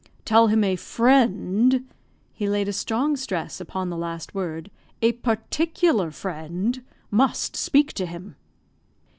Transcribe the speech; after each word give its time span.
"Tell 0.25 0.47
him 0.47 0.63
a 0.63 0.77
friend" 0.77 1.87
(he 2.33 2.49
laid 2.49 2.67
a 2.67 2.73
strong 2.73 3.15
stress 3.15 3.61
upon 3.61 3.91
the 3.91 3.95
last 3.97 4.33
word), 4.33 4.71
"a 5.03 5.11
particular 5.11 6.09
friend 6.09 6.81
must 7.11 7.55
speak 7.55 7.93
to 7.93 8.07
him." 8.07 8.35